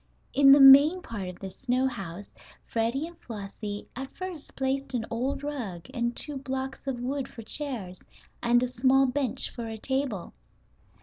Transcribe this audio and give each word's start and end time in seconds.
In 0.33 0.51
the 0.51 0.59
main 0.59 1.03
part 1.03 1.27
of 1.29 1.37
the 1.37 1.51
snow 1.51 1.85
house 1.85 2.33
Freddie 2.65 3.05
and 3.05 3.15
Flossie 3.19 3.85
at 3.95 4.09
first 4.17 4.55
placed 4.55 4.95
an 4.95 5.05
old 5.11 5.43
rug 5.43 5.85
and 5.93 6.15
two 6.15 6.37
blocks 6.37 6.87
of 6.87 6.99
wood 7.01 7.27
for 7.27 7.43
chairs, 7.43 8.03
and 8.41 8.63
a 8.63 8.67
small 8.67 9.05
bench 9.05 9.51
for 9.51 9.67
a 9.67 9.77
table. 9.77 10.33